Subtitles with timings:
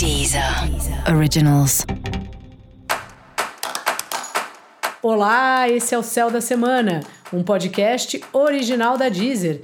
[0.00, 0.42] Deezer
[1.14, 1.84] Originals.
[5.02, 9.60] Olá, esse é o Céu da Semana, um podcast original da Deezer.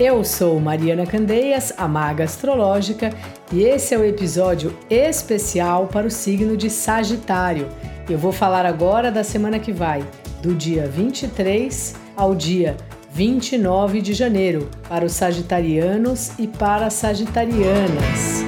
[0.00, 3.10] Eu sou Mariana Candeias, a maga astrológica,
[3.52, 7.68] e esse é o episódio especial para o signo de Sagitário.
[8.08, 10.04] Eu vou falar agora da semana que vai,
[10.42, 12.76] do dia 23 ao dia
[13.12, 18.44] 29 de janeiro, para os sagitarianos e para as sagitarianas.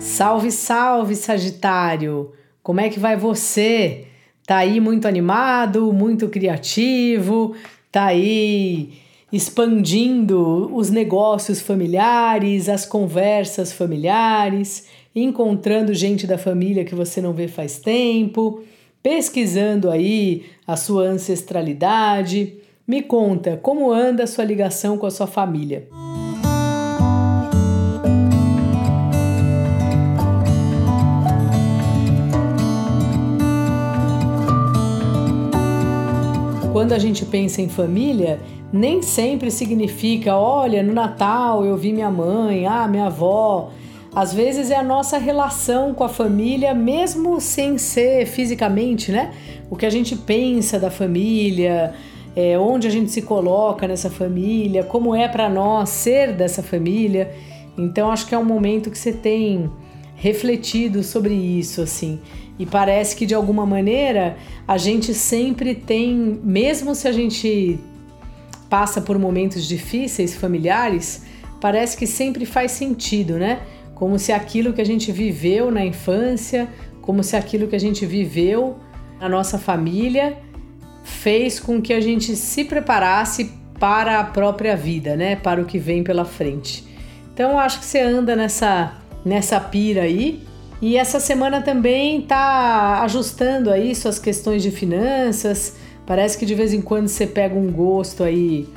[0.00, 2.32] Salve, salve, Sagitário!
[2.60, 4.06] Como é que vai você?
[4.44, 7.54] Tá aí muito animado, muito criativo,
[7.90, 8.94] tá aí
[9.32, 17.46] expandindo os negócios familiares, as conversas familiares, encontrando gente da família que você não vê
[17.46, 18.62] faz tempo,
[19.02, 22.58] pesquisando aí a sua ancestralidade.
[22.88, 25.86] Me conta como anda a sua ligação com a sua família.
[36.72, 38.40] Quando a gente pensa em família,
[38.72, 43.68] nem sempre significa, olha, no Natal eu vi minha mãe, ah, minha avó.
[44.14, 49.34] Às vezes é a nossa relação com a família, mesmo sem ser fisicamente, né?
[49.68, 51.92] O que a gente pensa da família,
[52.40, 57.34] é, onde a gente se coloca nessa família, como é para nós ser dessa família.
[57.76, 59.68] Então acho que é um momento que você tem
[60.14, 62.20] refletido sobre isso, assim.
[62.56, 64.36] E parece que de alguma maneira
[64.68, 67.76] a gente sempre tem, mesmo se a gente
[68.70, 71.24] passa por momentos difíceis familiares,
[71.60, 73.62] parece que sempre faz sentido, né?
[73.96, 76.68] Como se aquilo que a gente viveu na infância,
[77.02, 78.76] como se aquilo que a gente viveu
[79.20, 80.38] na nossa família
[81.08, 85.36] fez com que a gente se preparasse para a própria vida, né?
[85.36, 86.84] Para o que vem pela frente.
[87.32, 90.42] Então acho que você anda nessa nessa pira aí.
[90.80, 95.76] E essa semana também tá ajustando aí suas questões de finanças.
[96.06, 98.68] Parece que de vez em quando você pega um gosto aí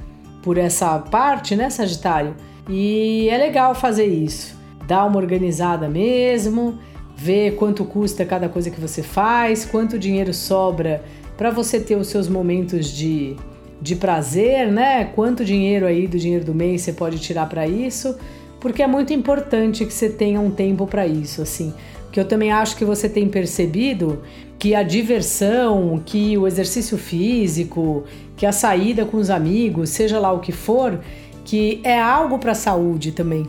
[0.41, 2.35] por essa parte, né, Sagitário?
[2.67, 4.55] E é legal fazer isso.
[4.88, 6.79] Dar uma organizada mesmo,
[7.16, 11.03] ver quanto custa cada coisa que você faz, quanto dinheiro sobra
[11.41, 13.35] para você ter os seus momentos de,
[13.81, 15.06] de prazer, né?
[15.06, 18.16] Quanto dinheiro aí do dinheiro do mês você pode tirar para isso,
[18.59, 21.74] porque é muito importante que você tenha um tempo para isso, assim.
[22.12, 24.22] Que eu também acho que você tem percebido
[24.59, 28.03] que a diversão, que o exercício físico,
[28.38, 31.00] que a saída com os amigos, seja lá o que for,
[31.44, 33.47] que é algo para a saúde também.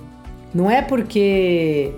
[0.55, 1.93] Não é porque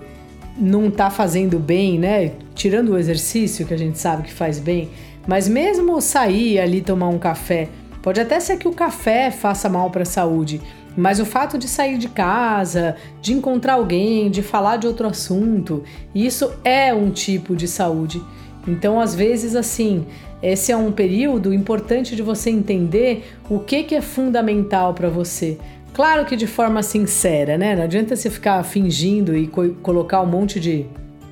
[0.57, 2.33] não tá fazendo bem, né?
[2.53, 4.89] Tirando o exercício que a gente sabe que faz bem,
[5.27, 7.69] mas mesmo sair ali tomar um café,
[8.01, 10.61] pode até ser que o café faça mal para a saúde,
[10.95, 15.83] mas o fato de sair de casa, de encontrar alguém, de falar de outro assunto,
[16.13, 18.21] isso é um tipo de saúde.
[18.67, 20.05] Então, às vezes, assim,
[20.41, 25.57] esse é um período importante de você entender o que, que é fundamental para você.
[25.93, 27.75] Claro que de forma sincera, né?
[27.75, 30.85] Não adianta você ficar fingindo e co colocar um monte de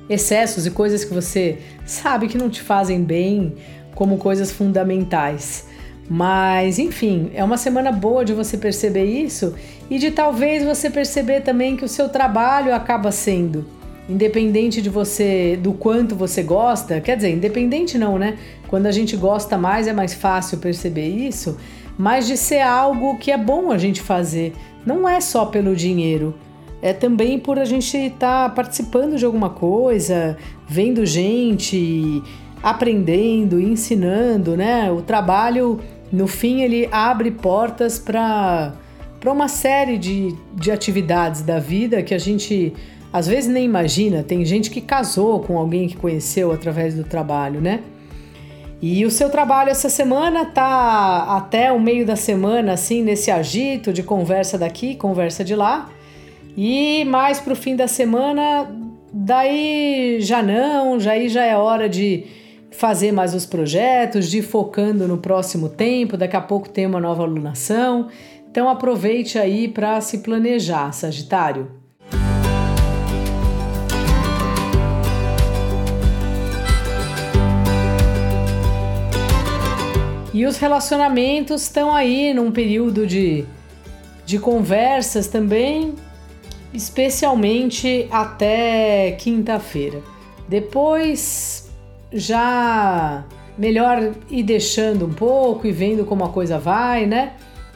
[0.08, 3.54] excessos e coisas que você sabe que não te fazem bem
[3.94, 5.66] como coisas fundamentais.
[6.08, 9.54] Mas, enfim, é uma semana boa de você perceber isso
[9.88, 13.64] e de talvez você perceber também que o seu trabalho acaba sendo,
[14.08, 18.36] independente de você, do quanto você gosta, quer dizer, independente não, né?
[18.68, 21.56] Quando a gente gosta mais é mais fácil perceber isso,
[21.96, 24.52] mas de ser algo que é bom a gente fazer.
[24.84, 26.34] Não é só pelo dinheiro,
[26.82, 30.36] é também por a gente estar tá participando de alguma coisa,
[30.68, 32.22] vendo gente,
[32.64, 34.90] aprendendo, ensinando, né?
[34.90, 35.78] O trabalho,
[36.10, 38.72] no fim, ele abre portas para
[39.20, 42.74] para uma série de, de atividades da vida que a gente
[43.10, 44.22] às vezes nem imagina.
[44.22, 47.80] Tem gente que casou com alguém que conheceu através do trabalho, né?
[48.82, 53.94] E o seu trabalho essa semana tá até o meio da semana, assim, nesse agito
[53.94, 55.88] de conversa daqui, conversa de lá.
[56.54, 58.70] E mais para o fim da semana,
[59.10, 62.24] daí já não, já aí já é hora de
[62.76, 67.00] fazer mais os projetos, de ir focando no próximo tempo, daqui a pouco tem uma
[67.00, 68.08] nova alunação.
[68.50, 71.70] Então aproveite aí para se planejar, Sagitário.
[80.32, 83.44] E os relacionamentos estão aí num período de,
[84.26, 85.94] de conversas também,
[86.72, 90.02] especialmente até quinta-feira.
[90.48, 91.63] Depois
[92.14, 93.24] já
[93.58, 97.32] melhor ir deixando um pouco e vendo como a coisa vai, né?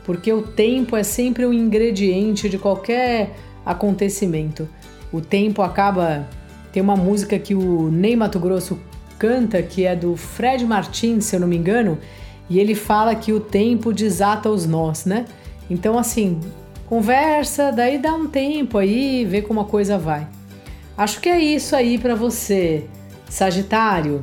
[0.08, 4.66] porque o tempo é sempre um ingrediente de qualquer acontecimento.
[5.12, 6.26] O tempo acaba.
[6.72, 8.78] Tem uma música que o Ney Mato Grosso
[9.18, 11.98] canta, que é do Fred Martins, se eu não me engano,
[12.48, 15.26] e ele fala que o tempo desata os nós, né?
[15.68, 16.40] Então, assim,
[16.86, 20.26] conversa, daí dá um tempo aí, vê como a coisa vai.
[20.96, 22.86] Acho que é isso aí para você,
[23.28, 24.22] Sagitário.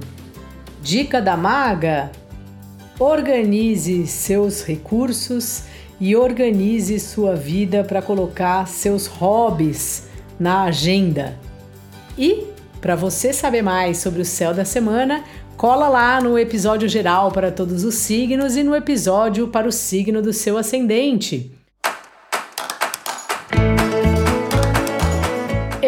[0.81, 2.11] Dica da maga:
[2.99, 5.63] organize seus recursos
[5.99, 10.07] e organize sua vida para colocar seus hobbies
[10.39, 11.37] na agenda.
[12.17, 12.47] E
[12.81, 15.23] para você saber mais sobre o céu da semana,
[15.57, 20.21] cola lá no episódio geral para todos os signos e no episódio para o signo
[20.21, 21.54] do seu ascendente.